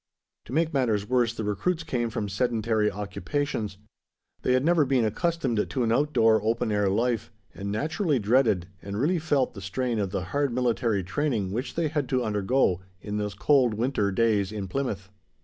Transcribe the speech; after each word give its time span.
To 0.45 0.53
make 0.53 0.73
matters 0.73 1.07
worse, 1.07 1.31
the 1.35 1.43
recruits 1.43 1.83
came 1.83 2.09
from 2.09 2.27
sedentary 2.27 2.89
occupations. 2.89 3.77
They 4.41 4.53
had 4.53 4.65
never 4.65 4.83
been 4.83 5.05
accustomed 5.05 5.69
to 5.69 5.83
an 5.83 5.91
out 5.91 6.11
door, 6.11 6.41
open 6.43 6.71
air 6.71 6.89
life, 6.89 7.31
and 7.53 7.71
naturally 7.71 8.17
dreaded, 8.17 8.65
and 8.81 8.99
really 8.99 9.19
felt, 9.19 9.53
the 9.53 9.61
strain 9.61 9.99
of 9.99 10.09
the 10.09 10.23
hard 10.23 10.53
military 10.55 11.03
training 11.03 11.51
which 11.51 11.75
they 11.75 11.87
had 11.87 12.09
to 12.09 12.23
undergo 12.23 12.81
in 12.99 13.17
those 13.17 13.35
cold 13.35 13.75
winter 13.75 14.11
days 14.11 14.51
in 14.51 14.67
Plymouth. 14.67 15.11